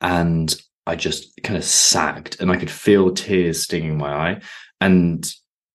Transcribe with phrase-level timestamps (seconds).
[0.00, 0.54] And
[0.86, 4.40] I just kind of sagged and I could feel tears stinging my eye.
[4.80, 5.30] And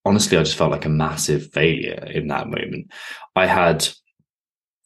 [0.06, 2.92] honestly, I just felt like a massive failure in that moment.
[3.36, 3.88] I had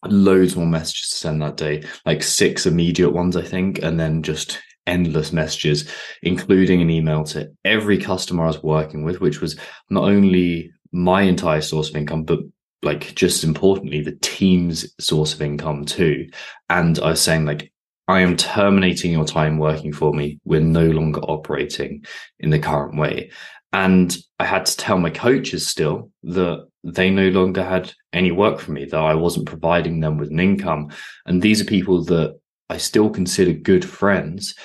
[0.06, 4.24] loads more messages to send that day, like six immediate ones, I think, and then
[4.24, 5.90] just endless messages,
[6.24, 9.58] including an email to every customer I was working with, which was
[9.90, 12.40] not only my entire source of income, but
[12.84, 16.30] like just importantly, the team's source of income too.
[16.70, 17.72] And I was saying, like,
[18.08, 20.40] I am terminating your time working for me.
[20.46, 22.06] We're no longer operating
[22.40, 23.32] in the current way.
[23.74, 28.60] And I had to tell my coaches still that they no longer had any work
[28.60, 30.90] for me, that I wasn't providing them with an income.
[31.26, 32.40] And these are people that
[32.70, 34.56] I still consider good friends.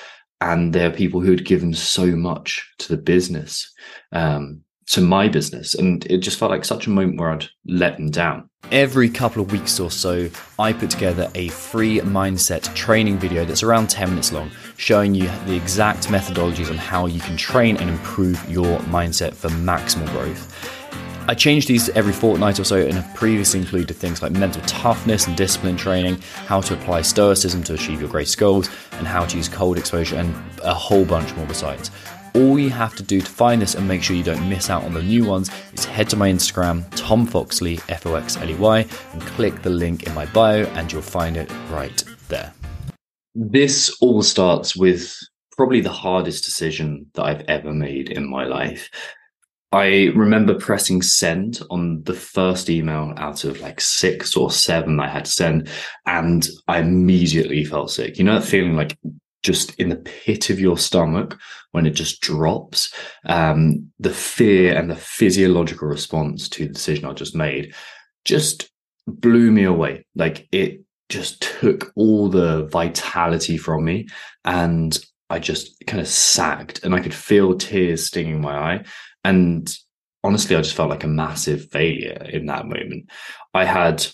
[0.41, 3.73] And they're people who had given so much to the business,
[4.13, 5.75] um, to my business.
[5.75, 8.49] And it just felt like such a moment where I'd let them down.
[8.71, 13.63] Every couple of weeks or so, I put together a free mindset training video that's
[13.63, 17.91] around 10 minutes long, showing you the exact methodologies on how you can train and
[17.91, 20.81] improve your mindset for maximal growth.
[21.29, 25.29] I change these every fortnight or so and have previously included things like mental toughness
[25.29, 29.37] and discipline training, how to apply stoicism to achieve your greatest goals, and how to
[29.37, 31.93] use cold exposure, and a whole bunch more besides.
[32.35, 34.85] All you have to do to find this and make sure you don't miss out
[34.85, 38.49] on the new ones is head to my Instagram, Tom Foxley, F O X L
[38.49, 42.55] E Y, and click the link in my bio, and you'll find it right there.
[43.35, 45.15] This all starts with
[45.59, 48.89] probably the hardest decision that I've ever made in my life.
[49.71, 55.09] I remember pressing send on the first email out of like six or seven I
[55.09, 55.69] had to send,
[56.07, 58.17] and I immediately felt sick.
[58.17, 58.99] You know that feeling like
[59.43, 61.39] just in the pit of your stomach
[61.73, 62.95] when it just drops.
[63.27, 67.75] Um, the fear and the physiological response to the decision I just made
[68.25, 68.71] just
[69.07, 70.07] blew me away.
[70.15, 74.09] Like it just took all the vitality from me
[74.45, 74.99] and
[75.29, 78.85] I just kind of sagged and I could feel tears stinging my eye.
[79.25, 79.75] And
[80.23, 83.11] honestly, I just felt like a massive failure in that moment.
[83.55, 84.07] I had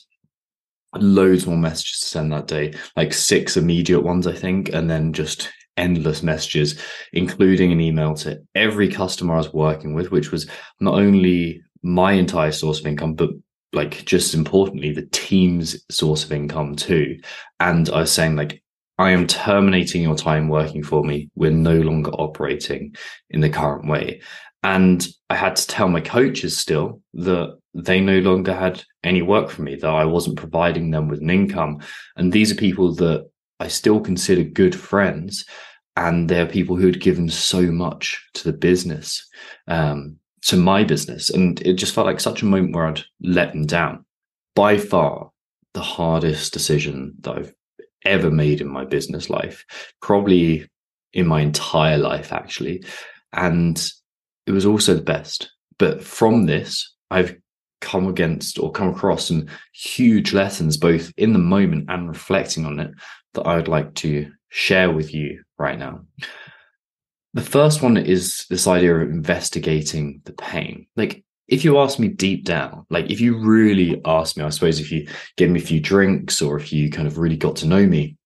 [1.03, 5.13] loads more messages to send that day, like six immediate ones, I think, and then
[5.13, 6.81] just endless messages,
[7.13, 10.49] including an email to every customer I was working with, which was
[10.81, 13.31] not only my entire source of income, but
[13.73, 17.19] like just importantly, the team's source of income too.
[17.61, 18.63] And I was saying, like,
[18.99, 21.31] I am terminating your time working for me.
[21.37, 22.97] We're no longer operating
[23.31, 24.23] in the current way.
[24.63, 29.51] And I had to tell my coaches still that they no longer had any work
[29.51, 31.81] for me, that I wasn't providing them with an income.
[32.17, 33.29] And these are people that
[33.61, 35.45] I still consider good friends.
[35.97, 39.27] And they're people who had given so much to the business,
[39.67, 41.29] um, to my business.
[41.29, 44.05] And it just felt like such a moment where I'd let them down.
[44.55, 45.31] By far,
[45.75, 47.55] the hardest decision that I've
[48.05, 49.65] ever made in my business life,
[50.01, 50.69] probably
[51.13, 52.85] in my entire life, actually.
[53.33, 53.91] And
[54.49, 55.53] it was also the best.
[55.79, 57.37] But from this, I've
[57.81, 62.81] come against or come across some huge lessons, both in the moment and reflecting on
[62.81, 62.91] it,
[63.35, 66.01] that I would like to share with you right now.
[67.35, 70.87] The first one is this idea of investigating the pain.
[70.97, 74.81] Like, if you ask me deep down, like if you really ask me, I suppose
[74.81, 77.67] if you give me a few drinks or if you kind of really got to
[77.67, 78.17] know me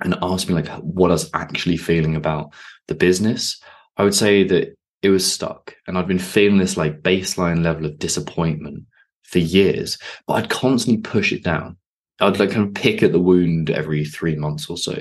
[0.00, 2.52] and ask me like what I was actually feeling about
[2.88, 3.60] the business,
[3.96, 5.74] I would say that it was stuck.
[5.86, 8.84] And I'd been feeling this like baseline level of disappointment
[9.22, 11.76] for years, but I'd constantly push it down.
[12.20, 14.96] I'd like kind of pick at the wound every three months or so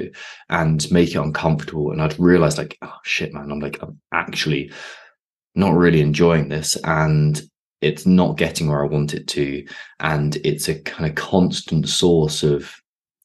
[0.49, 1.91] and make it uncomfortable.
[1.91, 4.71] And I'd realize like, oh shit, man, I'm like, I'm actually
[5.53, 6.77] not really enjoying this.
[6.83, 7.39] And
[7.81, 9.63] it's not getting where I want it to.
[9.99, 12.75] And it's a kind of constant source of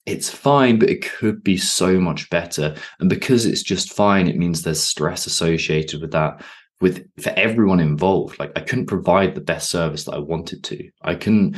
[0.05, 2.77] it's fine, but it could be so much better.
[3.01, 6.45] And because it's just fine, it means there's stress associated with that
[6.81, 8.39] with for everyone involved.
[8.39, 10.91] Like i couldn't provide the best service that i wanted to.
[11.03, 11.57] I couldn't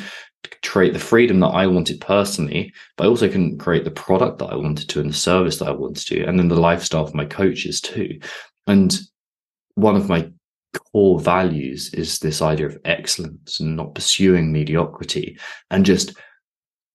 [0.65, 4.47] create the freedom that i wanted personally but i also couldn't create the product that
[4.47, 7.17] i wanted to and the service that i wanted to and then the lifestyle for
[7.17, 8.19] my coaches too.
[8.67, 8.97] And
[9.75, 10.31] one of my
[10.93, 15.39] core values is this idea of excellence and not pursuing mediocrity
[15.71, 16.17] and just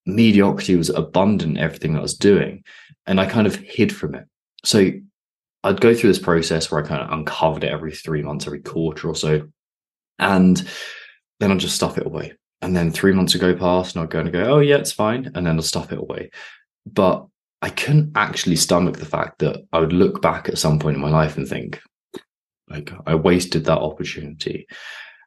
[0.06, 2.64] mediocrity was abundant in everything i was doing
[3.08, 4.26] and i kind of hid from it.
[4.64, 4.92] So
[5.64, 8.62] I'd go through this process where I kind of uncovered it every three months, every
[8.62, 9.48] quarter or so.
[10.20, 10.68] And
[11.40, 12.34] then I'd just stuff it away.
[12.62, 14.92] And then three months would go past and I'd go and go, oh, yeah, it's
[14.92, 15.32] fine.
[15.36, 16.32] And then I'll stuff it away.
[16.86, 17.26] But
[17.62, 21.02] I couldn't actually stomach the fact that I would look back at some point in
[21.02, 21.82] my life and think,
[22.70, 24.68] like, I wasted that opportunity.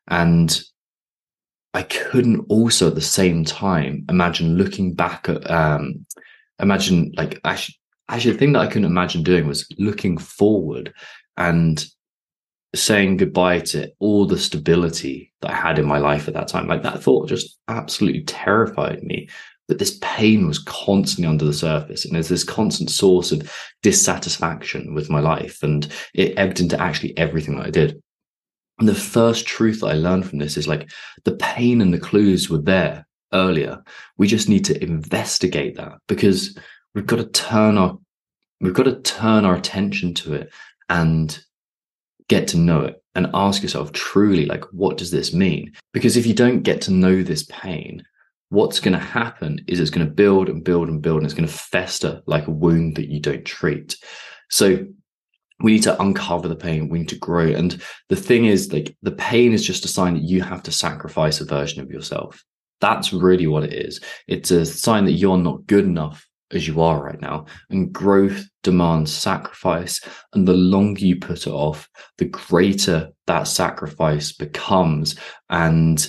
[0.09, 0.59] And
[1.73, 6.06] I couldn't also at the same time imagine looking back at, um,
[6.59, 7.77] imagine like actually
[8.08, 10.93] actually the thing that I couldn't imagine doing was looking forward
[11.37, 11.85] and
[12.75, 16.67] saying goodbye to all the stability that I had in my life at that time.
[16.67, 19.29] Like that thought just absolutely terrified me.
[19.69, 24.94] That this pain was constantly under the surface, and there's this constant source of dissatisfaction
[24.94, 28.00] with my life, and it ebbed into actually everything that I did.
[28.79, 30.88] And the first truth that I learned from this is like
[31.25, 33.82] the pain and the clues were there earlier.
[34.19, 36.56] We just need to investigate that because
[36.96, 37.96] we've got to turn our
[38.60, 40.50] we've got to turn our attention to it
[40.88, 41.44] and
[42.28, 45.72] get to know it and ask yourself truly like what does this mean?
[45.93, 48.02] Because if you don't get to know this pain
[48.48, 51.34] what's going to happen is it's going to build and build and build and it's
[51.34, 53.96] going to fester like a wound that you don't treat.
[54.50, 54.87] So
[55.60, 58.96] we need to uncover the pain we need to grow and the thing is like
[59.02, 62.43] the pain is just a sign that you have to sacrifice a version of yourself.
[62.81, 64.00] That's really what it is.
[64.28, 67.46] It's a sign that you're not good enough as you are right now.
[67.70, 70.00] And growth demands sacrifice.
[70.32, 71.88] And the longer you put it off,
[72.19, 75.16] the greater that sacrifice becomes.
[75.50, 76.06] And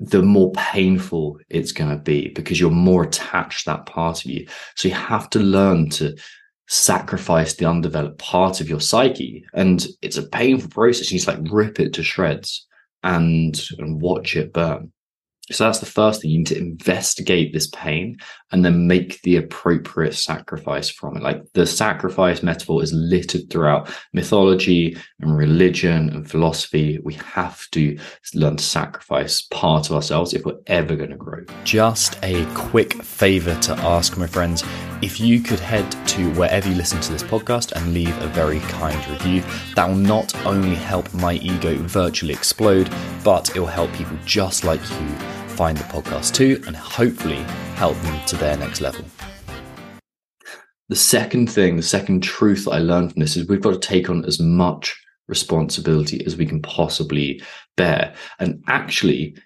[0.00, 4.30] the more painful it's going to be because you're more attached to that part of
[4.30, 4.46] you.
[4.76, 6.16] So you have to learn to
[6.68, 9.44] sacrifice the undeveloped part of your psyche.
[9.54, 11.10] And it's a painful process.
[11.10, 12.66] You just like rip it to shreds
[13.02, 14.92] and, and watch it burn.
[15.52, 16.30] So that's the first thing.
[16.30, 18.18] You need to investigate this pain
[18.52, 21.22] and then make the appropriate sacrifice from it.
[21.22, 26.98] Like the sacrifice metaphor is littered throughout mythology and religion and philosophy.
[27.02, 27.98] We have to
[28.34, 31.44] learn to sacrifice part of ourselves if we're ever going to grow.
[31.64, 34.64] Just a quick favor to ask, my friends.
[35.00, 38.58] If you could head to wherever you listen to this podcast and leave a very
[38.60, 39.42] kind review,
[39.76, 42.90] that will not only help my ego virtually explode,
[43.22, 47.42] but it will help people just like you find the podcast too and hopefully
[47.74, 49.04] help them to their next level.
[50.88, 53.88] The second thing, the second truth that I learned from this is we've got to
[53.88, 54.96] take on as much
[55.26, 57.42] responsibility as we can possibly
[57.76, 58.14] bear.
[58.38, 59.36] And actually,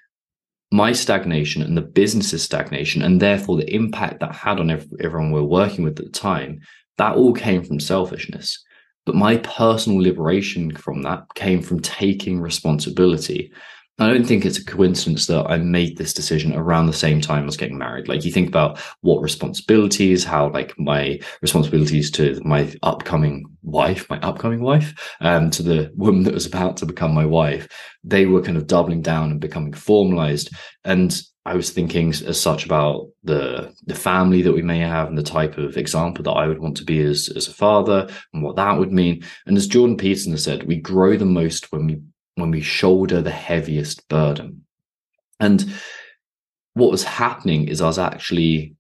[0.71, 5.43] my stagnation and the business's stagnation, and therefore the impact that had on everyone we're
[5.43, 6.61] working with at the time,
[6.99, 8.63] that all came from selfishness.
[9.07, 13.51] But my personal liberation from that came from taking responsibility.
[13.99, 17.47] I don't think it's a coincidence that I made this decision around the same time
[17.47, 18.09] as getting married.
[18.09, 24.19] Like you think about what responsibilities, how like my responsibilities to my upcoming wife, my
[24.21, 27.69] upcoming wife, um, to the woman that was about to become my wife,
[28.03, 30.51] they were kind of doubling down and becoming formalized.
[30.85, 35.19] And I was thinking as such about the the family that we may have and
[35.19, 38.43] the type of example that I would want to be as as a father and
[38.43, 39.23] what that would mean.
[39.47, 42.01] And as Jordan Peterson has said, we grow the most when we
[42.37, 44.65] when we shoulder the heaviest burden.
[45.41, 45.73] And
[46.75, 48.77] what was happening is I was actually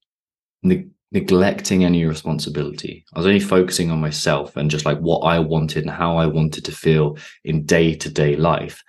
[0.62, 3.04] ne- neglecting any responsibility.
[3.14, 6.26] I was only focusing on myself and just like what I wanted and how I
[6.26, 8.82] wanted to feel in day to day life.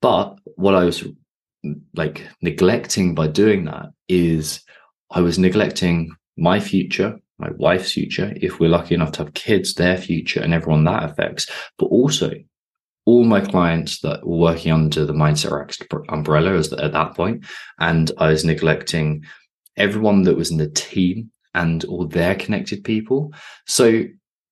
[0.00, 1.04] But what I was
[1.94, 4.60] like neglecting by doing that is
[5.10, 9.74] I was neglecting my future, my wife's future, if we're lucky enough to have kids,
[9.74, 12.32] their future and everyone that affects, but also
[13.06, 17.46] all my clients that were working under the Mindset X umbrella was at that point,
[17.78, 19.24] and I was neglecting
[19.76, 23.32] everyone that was in the team and all their connected people.
[23.66, 24.04] So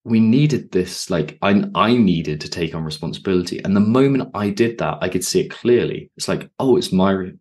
[0.05, 3.61] we needed this, like I, I needed to take on responsibility.
[3.63, 6.11] And the moment I did that, I could see it clearly.
[6.15, 7.31] It's like, oh, it's my,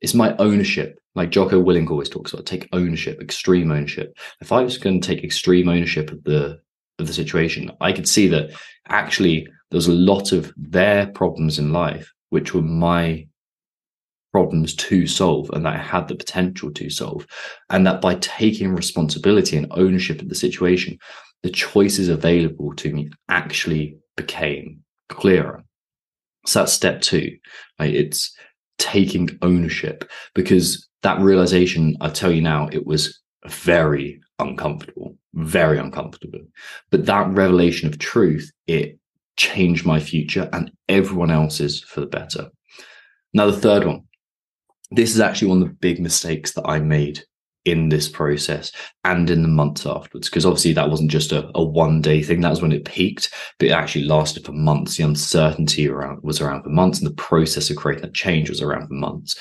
[0.00, 0.98] it's my ownership.
[1.14, 4.16] Like Jocko Willink always talks about, take ownership, extreme ownership.
[4.40, 6.60] If I was going to take extreme ownership of the
[6.98, 8.50] of the situation, I could see that
[8.88, 13.26] actually there's a lot of their problems in life which were my
[14.32, 17.26] problems to solve and that I had the potential to solve.
[17.68, 20.98] And that by taking responsibility and ownership of the situation,
[21.42, 25.64] the choices available to me actually became clearer.
[26.46, 27.36] So that's step two.
[27.78, 27.94] Right?
[27.94, 28.32] It's
[28.78, 36.40] taking ownership because that realization, I tell you now, it was very uncomfortable, very uncomfortable.
[36.90, 38.99] But that revelation of truth, it
[39.40, 42.50] change my future and everyone else's for the better.
[43.32, 44.02] Now, the third one.
[44.90, 47.22] This is actually one of the big mistakes that I made
[47.64, 48.72] in this process
[49.04, 50.28] and in the months afterwards.
[50.28, 52.40] Because obviously that wasn't just a, a one day thing.
[52.40, 54.96] That was when it peaked, but it actually lasted for months.
[54.96, 58.60] The uncertainty around was around for months, and the process of creating that change was
[58.60, 59.38] around for months.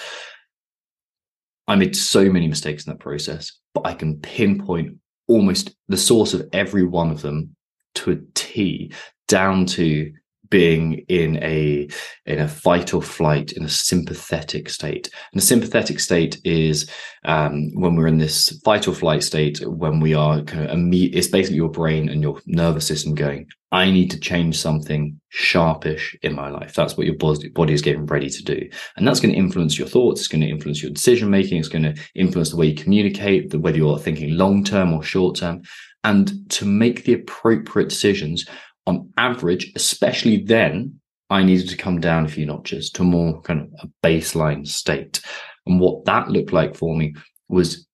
[1.68, 6.34] I made so many mistakes in that process, but I can pinpoint almost the source
[6.34, 7.56] of every one of them
[7.96, 8.94] to a T
[9.30, 10.12] down to
[10.50, 11.88] being in a
[12.26, 15.10] in a fight or flight in a sympathetic state.
[15.32, 16.90] And a sympathetic state is
[17.24, 21.14] um, when we're in this fight or flight state when we are kind of imme-
[21.14, 26.16] it's basically your brain and your nervous system going i need to change something sharpish
[26.24, 26.74] in my life.
[26.74, 28.68] That's what your body is getting ready to do.
[28.98, 31.68] And that's going to influence your thoughts it's going to influence your decision making it's
[31.68, 35.38] going to influence the way you communicate the whether you're thinking long term or short
[35.38, 35.62] term.
[36.04, 38.46] And to make the appropriate decisions
[38.90, 43.62] on average, especially then, I needed to come down a few notches to more kind
[43.62, 45.22] of a baseline state.
[45.68, 47.14] And what that looked like for me
[47.48, 47.88] was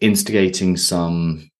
[0.00, 1.50] instigating some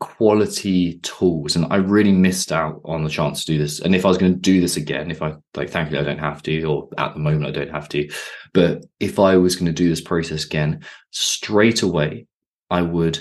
[0.00, 1.54] quality tools.
[1.54, 3.80] And I really missed out on the chance to do this.
[3.80, 6.18] And if I was going to do this again, if I like, thankfully, I don't
[6.18, 8.10] have to, or at the moment, I don't have to.
[8.52, 12.26] But if I was going to do this process again, straight away,
[12.68, 13.20] I would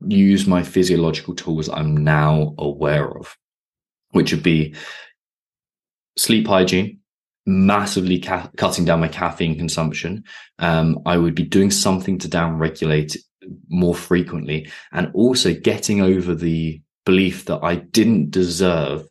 [0.00, 3.36] use my physiological tools I'm now aware of
[4.12, 4.74] which would be
[6.16, 7.00] sleep hygiene,
[7.46, 10.24] massively ca- cutting down my caffeine consumption.
[10.58, 13.16] Um, I would be doing something to down regulate
[13.68, 19.04] more frequently and also getting over the belief that I didn't deserve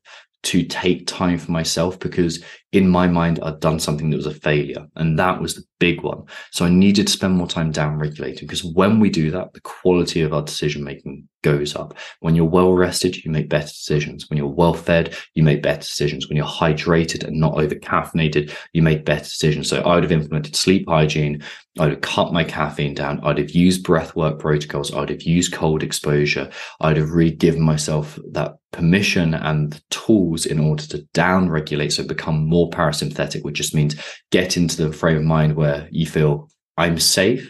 [0.44, 4.34] to take time for myself because in my mind I'd done something that was a
[4.34, 8.00] failure and that was the big one so I needed to spend more time down
[8.00, 12.36] regulating because when we do that the quality of our decision making goes up when
[12.36, 16.28] you're well rested you make better decisions when you're well fed you make better decisions
[16.28, 20.12] when you're hydrated and not over caffeinated you make better decisions so I would have
[20.12, 21.44] implemented sleep hygiene
[21.80, 23.22] I'd have cut my caffeine down.
[23.24, 24.94] I'd have used breath work protocols.
[24.94, 26.50] I'd have used cold exposure.
[26.82, 31.94] I'd have really given myself that permission and the tools in order to down regulate.
[31.94, 33.96] So become more parasympathetic, which just means
[34.32, 37.50] get into the frame of mind where you feel I'm safe.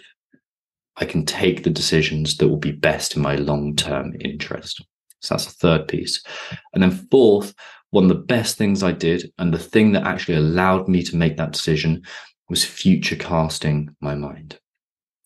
[1.02, 4.86] I can take the decisions that will be best in my long term interest.
[5.20, 6.24] So that's the third piece.
[6.74, 7.54] And then fourth,
[7.90, 11.18] one of the best things I did, and the thing that actually allowed me to
[11.18, 12.04] make that decision
[12.50, 14.61] was future casting my mind.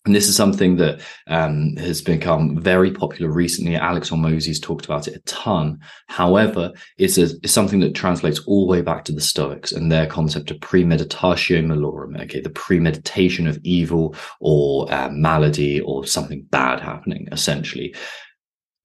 [0.06, 3.74] And this is something that um, has become very popular recently.
[3.74, 5.80] Alex Hormozi's talked about it a ton.
[6.06, 9.90] However, it's, a, it's something that translates all the way back to the Stoics and
[9.90, 12.20] their concept of premeditatio malorum.
[12.22, 17.28] Okay, the premeditation of evil or uh, malady or something bad happening.
[17.32, 17.94] Essentially,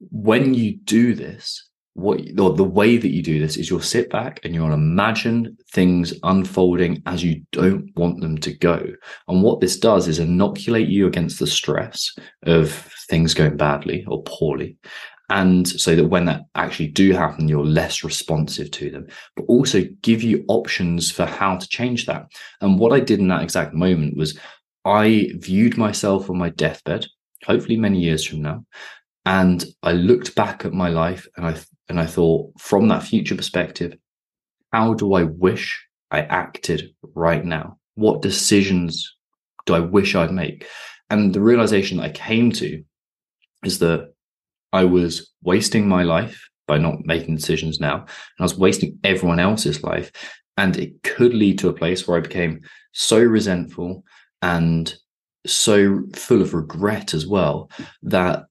[0.09, 4.09] when you do this, what or the way that you do this is you'll sit
[4.09, 8.85] back and you'll imagine things unfolding as you don't want them to go.
[9.27, 12.71] And what this does is inoculate you against the stress of
[13.09, 14.77] things going badly or poorly.
[15.29, 19.83] And so that when that actually do happen you're less responsive to them but also
[20.01, 22.31] give you options for how to change that.
[22.61, 24.37] And what i did in that exact moment was
[24.83, 27.05] i viewed myself on my deathbed
[27.45, 28.65] hopefully many years from now
[29.25, 31.55] and I looked back at my life and I
[31.91, 33.97] and I thought, from that future perspective,
[34.71, 37.77] how do I wish I acted right now?
[37.95, 39.13] What decisions
[39.65, 40.65] do I wish I'd make?
[41.09, 42.81] And the realization that I came to
[43.65, 44.13] is that
[44.71, 49.41] I was wasting my life by not making decisions now, and I was wasting everyone
[49.41, 50.13] else's life.
[50.55, 52.61] And it could lead to a place where I became
[52.93, 54.05] so resentful
[54.41, 54.95] and
[55.45, 57.69] so full of regret as well
[58.03, 58.45] that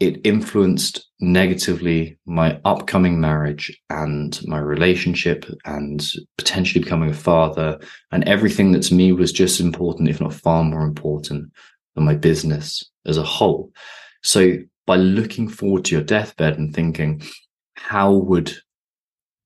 [0.00, 7.80] it influenced negatively my upcoming marriage and my relationship and potentially becoming a father.
[8.12, 11.52] And everything that to me was just important if not far more important
[11.94, 13.72] than my business as a whole.
[14.22, 17.22] So by looking forward to your deathbed and thinking
[17.74, 18.52] how would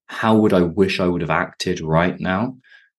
[0.07, 2.57] how would i wish i would have acted right now?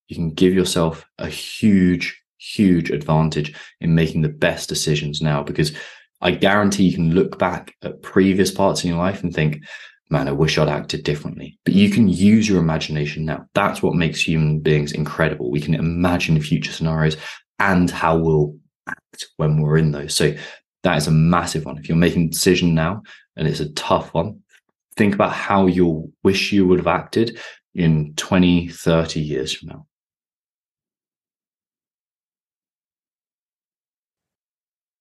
[0.07, 5.71] You can give yourself a huge huge advantage in making the best decisions now because
[6.23, 9.61] I guarantee you can look back at previous parts in your life and think,
[10.09, 11.59] man, I wish I'd acted differently.
[11.65, 13.45] But you can use your imagination now.
[13.53, 15.51] That's what makes human beings incredible.
[15.51, 17.17] We can imagine future scenarios
[17.59, 18.55] and how we'll
[18.87, 20.15] act when we're in those.
[20.15, 20.33] So
[20.83, 21.77] that is a massive one.
[21.77, 23.03] If you're making a decision now
[23.35, 24.39] and it's a tough one,
[24.95, 27.37] think about how you'll wish you would have acted
[27.75, 29.85] in 20, 30 years from now.